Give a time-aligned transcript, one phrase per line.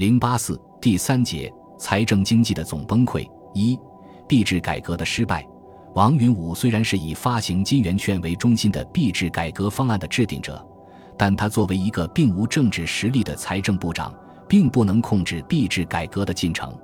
[0.00, 3.78] 零八四第三节财政经济的总崩溃一
[4.26, 5.46] 币制改革的失败。
[5.94, 10.66] 王云武虽然是以发行金圆券为中心的币制改革方案的制定者，
[11.18, 14.10] 但他作为一个并无政治实力的财政部长，
[14.48, 16.74] 并不能控制币制改革的进程。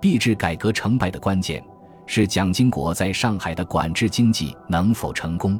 [0.00, 1.64] 币制改革成败的关键
[2.06, 5.56] 是蒋经国在上海的管制经济能否成功。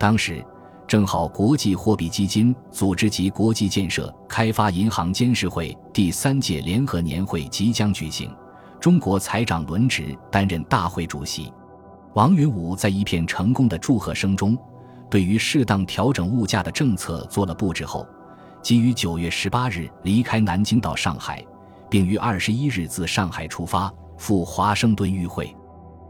[0.00, 0.44] 当时。
[0.86, 8.30] 正好国际货币基金组织及国际建设开发银行监事会第三届联合年会即将举行，
[8.78, 11.50] 中国财长轮值担任大会主席。
[12.12, 14.56] 王云武在一片成功的祝贺声中，
[15.10, 18.06] 对于适当调整物价的政策做了布置后，
[18.62, 21.42] 即于九月十八日离开南京到上海，
[21.88, 25.52] 并于二十一日自上海出发赴华盛顿与会。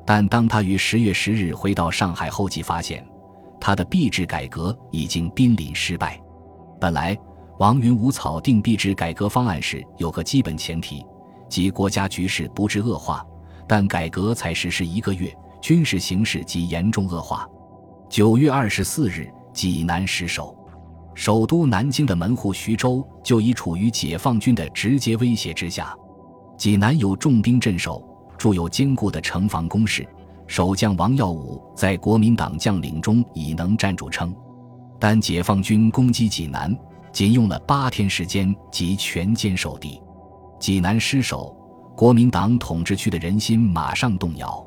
[0.05, 3.06] 但当他于十月十日回到上海后，即发现。
[3.60, 6.20] 他的币制改革已经濒临失败。
[6.80, 7.16] 本来，
[7.58, 11.04] 王云武草定币制改革方案时有个基本前提，
[11.48, 13.24] 即国家局势不致恶化。
[13.66, 17.48] 但改革才实施一个月，军事形势即严重恶化。
[18.11, 20.55] 九月二十四日，济南失守，
[21.14, 25.96] 首都南京的门户徐州就已处于解放军的直接威胁之下。
[26.58, 30.06] 济南有重兵镇守，筑有坚固的城防工事。
[30.47, 34.34] 守将王耀武在国民党将领中已能站住称，
[34.98, 36.77] 但解放军攻击济南
[37.12, 40.01] 仅用了八天时间即全歼守敌，
[40.61, 41.56] 济南失守，
[41.97, 44.64] 国民党统治区的人心马上动摇。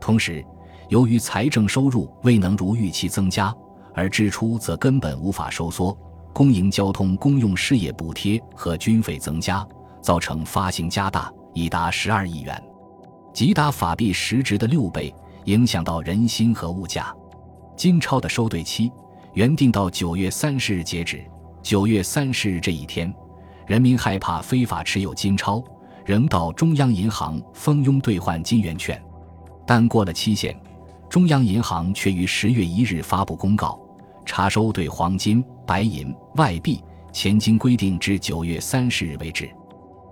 [0.00, 0.44] 同时，
[0.88, 3.54] 由于财政收入未能如预期增加，
[3.94, 5.96] 而支出则根本无法收缩，
[6.32, 9.66] 公营交通公用事业补贴和军费增加，
[10.00, 12.62] 造成发行加大，已达十二亿元。
[13.38, 17.14] 即达法币实值的六倍，影响到人心和物价。
[17.76, 18.90] 金钞的收兑期
[19.32, 21.24] 原定到九月三十日截止。
[21.62, 23.14] 九月三十日这一天，
[23.64, 25.62] 人民害怕非法持有金钞，
[26.04, 29.00] 仍到中央银行蜂拥兑换金圆券。
[29.64, 30.60] 但过了期限，
[31.08, 33.80] 中央银行却于十月一日发布公告，
[34.26, 36.82] 查收兑黄金、白银、外币、
[37.12, 39.48] 钱金规定至九月三十日为止。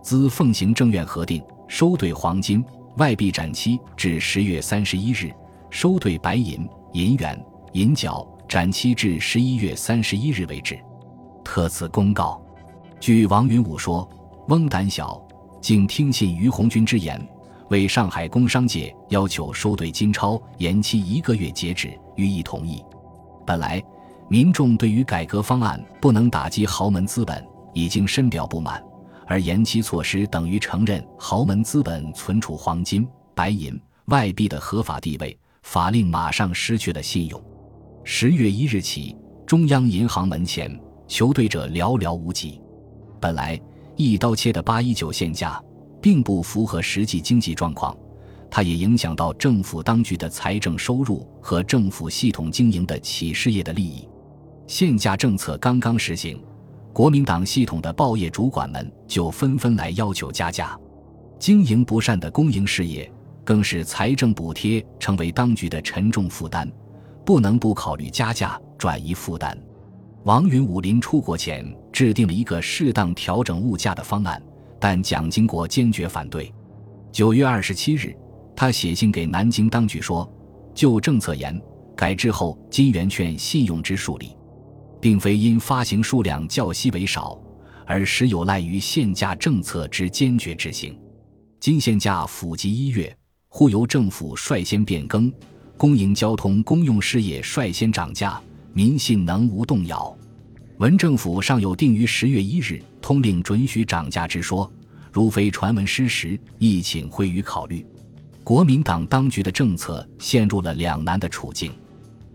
[0.01, 2.65] 自奉行政院核定收兑黄金。
[2.97, 5.31] 外币展期至十月三十一日，
[5.69, 7.39] 收兑白银、银元、
[7.73, 10.79] 银角展期至十一月三十一日为止。
[11.45, 12.41] 特此公告。
[12.99, 14.09] 据王云武说，
[14.49, 15.23] 翁胆小，
[15.61, 17.21] 竟听信于红军之言，
[17.69, 22.83] 为上海工商界要求收兑金钞延期一个月截止，予以同意。
[23.47, 23.83] 本来
[24.27, 28.83] 民众对于改革方案不能打击豪门资本，已经深表不满。
[29.27, 37.43] 而延期措施等于承认豪门资本存储黄金、白银、外币的合法地位，法令马上失去了信用。
[38.05, 42.61] 十月一日起，中央银行门前求兑者寥寥无几。
[43.21, 43.61] 本来
[43.97, 45.61] 一刀切的八一九限价，
[46.01, 47.97] 并不符合实际经济状况，
[48.49, 54.09] 它也影响到政府当局的财政收入和政府系统经营的企事业的利益。
[54.69, 56.41] 限价政策刚刚实行。
[56.97, 60.75] 国民党系统的报业主管们就纷纷来要求加价，
[61.39, 63.13] 经营不善的公营事业
[63.45, 66.67] 更是财政补贴成为当局的沉重负担，
[67.23, 69.55] 不能不考虑加价转移负担。
[70.25, 74.43] 王云武临出国前制定了一个适当调整物价的方案，
[74.81, 76.51] 但蒋经国坚决反对。
[77.13, 78.17] 九月二十七日，
[78.57, 80.27] 他写信给南京当局说
[80.73, 81.61] ：“就政策言，
[81.95, 84.35] 改制后金圆券信用之数理。”
[85.07, 87.41] 并非因发行数量较稀为少，
[87.87, 90.99] 而实有赖于限价政策之坚决执行。
[91.61, 95.33] 金限价甫及一月，忽由政府率先变更，
[95.77, 100.13] 公营交通公用事业率先涨价，民信能无动摇？
[100.79, 104.69] 文政府尚有定于十月一日通令准许涨价之说，
[105.13, 107.87] 如非传闻失实，亦请会予考虑。
[108.43, 111.71] 国民党当局的政策陷入了两难的处境，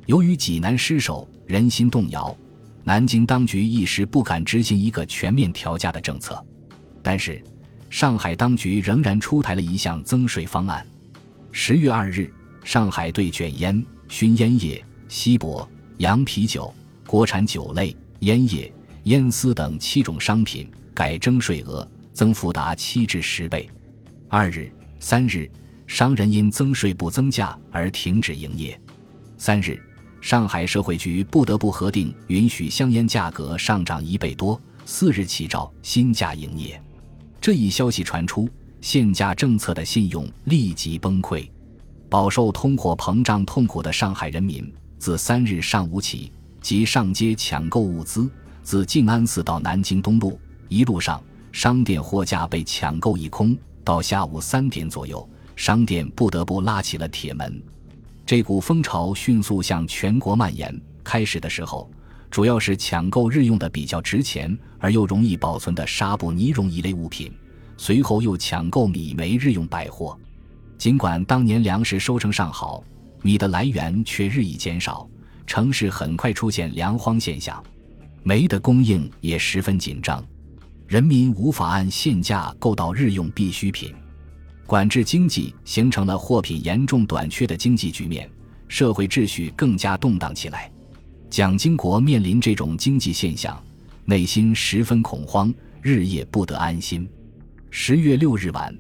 [0.06, 2.34] 由于济南失守，人心动摇。
[2.84, 6.44] 南京当局一时不敢执行一个全面调价的政策，
[7.04, 7.42] 但是
[7.90, 10.86] 上海当局仍然出台了一项增税方案。
[11.52, 12.34] 十月二日，
[12.64, 15.68] 上海对卷烟、熏烟叶、锡箔、
[15.98, 16.74] 洋啤酒、
[17.06, 18.74] 国产酒类、烟叶、
[19.04, 23.70] 烟丝等七种商品改征税额，增幅达七至十倍。
[24.28, 25.48] 二日、三日，
[25.86, 28.80] 商人因增税不增价而停止营业。
[29.38, 29.80] 三日。
[30.22, 36.82] 上海社会局不得不核定允许香烟价格上涨一倍多，四日起照新价营业。
[37.42, 38.48] 这一消息传出，
[38.82, 41.50] 限价政策的信用立即崩溃。
[42.08, 46.32] 饱受通货膨胀痛苦的上海人民，自三日上午起
[46.62, 48.30] 即上街抢购物资。
[48.62, 50.40] 自静安寺到南京东路，
[50.70, 51.22] 一路上
[51.52, 53.58] 商店货架被抢购一空。
[53.84, 57.60] 到下午三点左右，商店不得不拉起了铁门。
[58.32, 60.74] 这股风潮迅速向全国蔓延。
[61.04, 61.92] 开始的时候，
[62.30, 67.30] 主要是抢购日用的比较值钱而又容易保存的纱布、呢绒一类物品，
[67.76, 70.18] 随后又抢购米、煤日用百货。
[70.78, 72.82] 尽管当年粮食收成尚好，
[73.22, 75.06] 米的来源却日益减少，
[75.46, 77.62] 城市很快出现粮荒现象，
[78.24, 80.24] 煤的供应也十分紧张，
[80.88, 83.94] 人民无法按现价购到日用必需品，
[84.72, 88.32] 管制经济形成了货品严重短缺的经济局面，
[88.70, 90.72] 社会秩序更加动荡起来。
[91.30, 93.62] 蒋经国面临这种经济现象，
[94.06, 97.06] 内心十分恐慌，日夜不得安心。
[97.70, 98.74] 十月六日晚。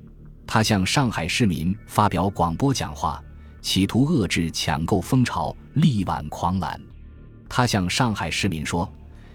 [0.48, 3.22] 他向上海市民发表广播讲话，
[3.62, 6.80] 企图遏制抢购风潮，力挽狂澜。
[7.50, 8.90] 他向上海市民说：“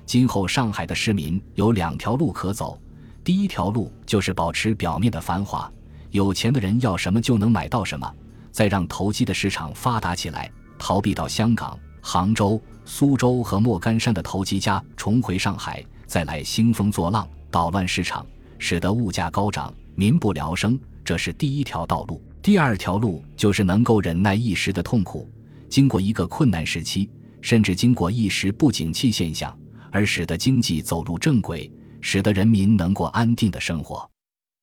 [0.07, 2.81] 今后上海的市民有两条路可走，
[3.23, 5.71] 第一条路就是保持表面的繁华，
[6.17, 8.13] 有钱的人要什么就能买到什么，
[8.51, 18.27] 再让投机的市场发达起来，逃避到香港、杭州、苏州和莫干山的投机家重回上海，再来兴风作浪，捣乱市场，
[18.59, 25.31] 使得物价高涨，民不聊生。”这是第一条道路，第二条路就是能够忍耐一时的痛苦，
[25.69, 27.09] 经过一个困难时期，
[27.41, 29.57] 甚至经过一时不景气现象，
[29.93, 31.71] 而使得经济走入正轨，
[32.01, 34.11] 使得人民能过安定的生活。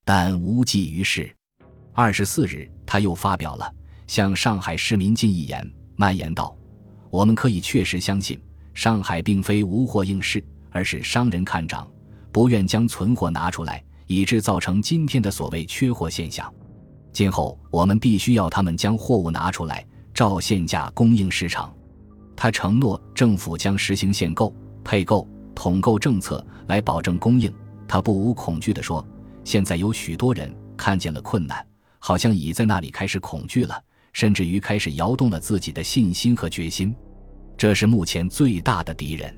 [0.04, 1.34] 但无济于事。
[1.94, 3.72] 二十四日，他又发表了
[4.08, 6.56] 向上海市民进一言，蔓延道
[7.10, 8.40] ：“我们可以确实相信，
[8.74, 11.88] 上海并非无货应市，而是商人看涨，
[12.32, 16.54] 不愿将存货拿出来。”以致造成今天的所谓缺货现象。
[17.14, 21.74] 今后我们必须要他们将货物拿出来，照现价供应市场。
[22.36, 24.54] 他承诺政府将实行限购、
[24.84, 27.52] 配购、统购政策来保证供应。
[27.88, 29.04] 他不无恐惧地说
[29.46, 31.66] ：“现在有许多人看见了困难，
[32.06, 36.94] 好像已在那里开始恐惧了，甚至于开始摇动了自己的信心和决心。
[37.56, 39.34] 这是目前最大的敌人。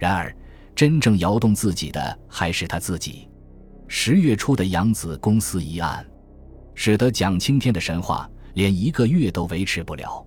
[0.00, 0.36] 然而，
[0.74, 3.28] 真正摇动自己的还是他自己。”
[3.86, 6.04] 十月初的扬子公司一案，
[6.74, 10.26] 使得蒋青天的神话连一个月都维持不了。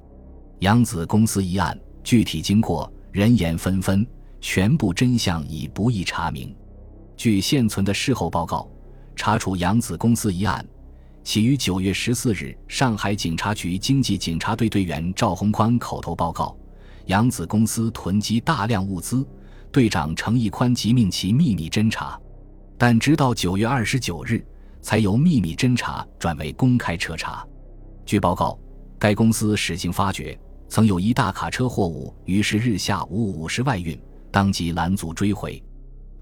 [0.60, 4.08] 扬子公司一案具体经过人言纷纷，
[4.40, 6.56] 全部真相已不易查明。
[7.18, 8.66] 据现存的事后报告，
[9.14, 10.66] 查处扬子公司一案，
[11.26, 16.56] 起于九月十四日上海警察局经济警察队队员赵宏宽口头报告：
[17.08, 19.28] 扬子公司囤积大量物资，
[19.72, 22.18] 队长程义宽即命其秘密侦查。
[22.78, 24.46] 但直到九月二十九日，
[24.84, 27.44] 才由秘密侦查转为公开彻查。
[28.06, 28.56] 据报告，
[29.00, 30.40] 该公司始经发觉，
[30.70, 34.00] 曾有一大卡车货物于是日下午五时外运，
[34.30, 35.62] 当即拦阻追回。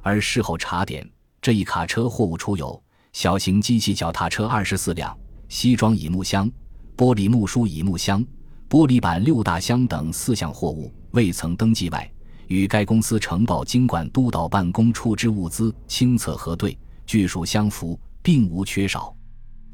[0.02, 1.06] 而事后查点，
[1.42, 2.82] 这一卡车货物出有
[3.14, 5.16] 小型机器脚踏车二十四辆、
[5.48, 6.52] 西装乙木箱、
[6.98, 8.26] 玻璃木梳乙木箱、
[8.68, 12.12] 玻璃板六大箱等四项货物，未曾登记外。
[12.48, 19.16] 与该公司呈报经管督导办公处之物资清册核对，据数相符，并无缺少。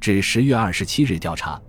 [0.01, 1.59] 至十月二十七日调查，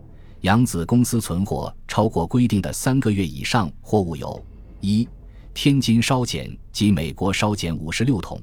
[0.41, 4.45] 扬子公司存货超过规定的三个月以上货物有：
[4.81, 5.09] 一、
[5.55, 8.37] 天津烧碱及美国烧碱五十六桶；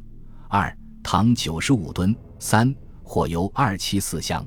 [0.47, 2.73] 二、糖九十五吨；三、
[3.07, 4.45] 或由二七四箱。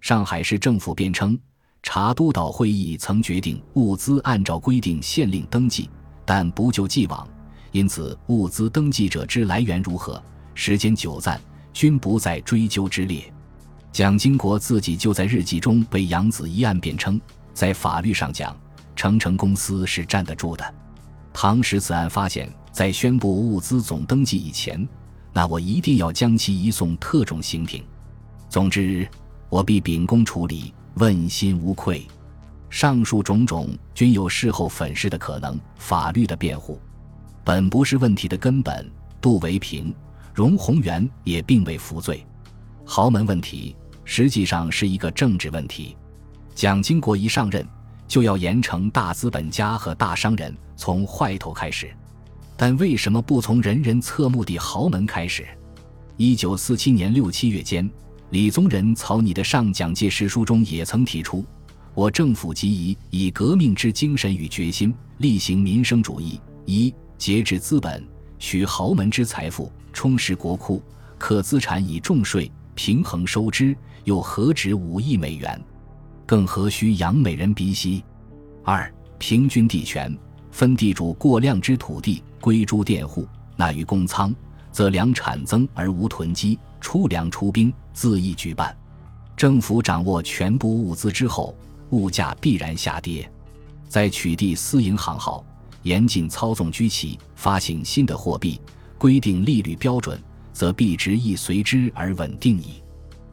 [0.00, 1.38] 上海市政府辩称，
[1.82, 5.90] 查督导会议曾决定物资按照规定限令登记，
[6.24, 7.28] 但不就既往。
[7.72, 10.20] 因此，物资登记者之来源如何，
[10.54, 11.40] 时间久暂，
[11.72, 13.32] 均不在追究之列。
[13.92, 17.20] 蒋经国自己就在日记中为杨子一案辩称，
[17.52, 18.56] 在法律上讲，
[18.96, 20.74] 成成公司是站得住的。
[21.32, 24.88] 唐时此案发现，在宣布物资总登记以前，
[25.32, 27.84] 那我一定要将其移送特种刑庭。
[28.50, 29.06] 总之，
[29.48, 32.04] 我必秉公处理，问心无愧。
[32.68, 36.80] 上述种种均有事后粉饰的可能，法律的辩护。
[37.44, 38.90] 本不是问题的根本。
[39.20, 39.94] 杜维平、
[40.34, 42.26] 荣宏元也并未服罪。
[42.84, 45.96] 豪门问题实际上是一个政治问题。
[46.52, 47.64] 蒋经国一上任，
[48.08, 51.88] 就要严惩大资本家和大商人，从坏头开始。
[52.56, 55.46] 但为什么不从人人侧目的豪门开始？
[56.16, 57.88] 一九四七年六七月间，
[58.30, 61.44] 李宗仁草拟的上蒋介石书中也曾提出
[61.94, 68.06] ：“我政府即以以革命之精神与决心，力行民生主义。”一节制资本，
[68.38, 70.80] 取豪门之财富，充实国库，
[71.18, 75.60] 可资产以重税平衡收支，又何止五亿美元？
[76.24, 78.04] 更何须养美人鼻息？
[78.62, 80.16] 二平均地权，
[80.52, 84.32] 分地主过量之土地归诸佃户，纳于公仓，
[84.72, 88.76] 则粮产增而无囤积，出粮出兵恣意举办。
[89.36, 91.54] 政府掌握全部物资之后，
[91.90, 93.30] 物价必然下跌。
[93.88, 95.44] 在取缔私营行号，
[95.82, 98.60] 严禁操纵居奇，发行新的货币，
[98.98, 100.22] 规定利率标准，
[100.52, 102.82] 则币值亦随之而稳定矣。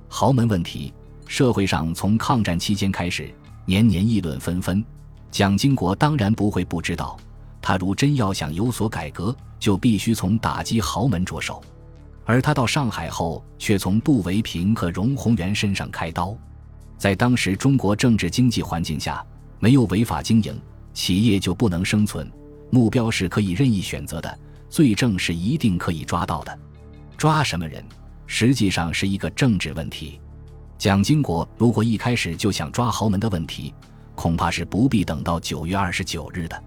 [0.08, 0.94] 豪门问题，
[1.27, 3.29] 社会上从抗战期间开始，
[3.65, 4.84] 年年议论纷纷。
[5.29, 7.17] 蒋经国当然不会不知道，
[7.68, 11.62] 他如真要想有所改革，就必须从打击豪门着手。
[12.24, 16.34] 而他到上海后，却从杜维平和荣鸿源身上开刀。
[16.98, 19.22] 在当时中国政治经济环境下，
[19.60, 20.58] 没有违法经营，
[20.94, 22.32] 企业就不能生存。
[22.70, 26.60] 目标是可以任意选择的，罪证是一定可以抓到的。
[27.18, 27.84] 抓什么人，
[28.28, 30.22] 实际上是一个政治问题。
[30.78, 33.74] 蒋经国如果一开始就想抓豪门的问题，
[34.16, 36.64] 恐怕是不必等到九月二十九日的。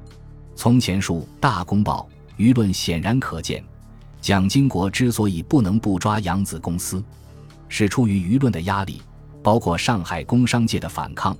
[0.60, 3.64] 从前述大公报舆论显然可见，
[4.20, 7.02] 蒋经国之所以不能不抓扬子公司，
[7.66, 9.00] 是出于舆论的压力，
[9.42, 11.34] 包括上海工商界的反抗。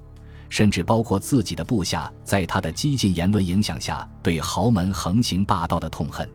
[0.49, 6.27] 甚至包括自己的部下，在他的激进言论影响下，对豪门横行霸道的痛恨。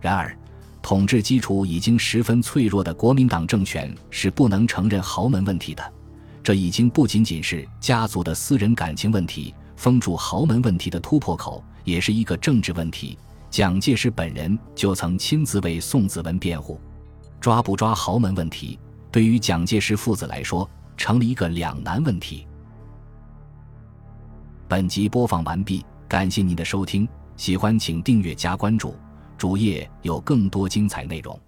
[0.00, 0.36] 然而，
[0.82, 5.92] 统治基础已经十分脆弱的国民党政权是不能承认豪门问题的。
[6.42, 13.18] 这已经不仅仅是家族的私人感情问题，封住豪门问题的突破口，也是一个政治问题。
[13.48, 16.78] 蒋介石本人就曾亲自为宋子文辩护。
[17.40, 18.78] 抓不抓豪门问题，
[19.10, 22.46] 对于蒋介石父子来说，成了一个两难问题。
[24.68, 28.96] 本集播放完毕，感谢您的收听，喜欢请订阅加关注，
[29.38, 31.38] 主页有更多精彩内容。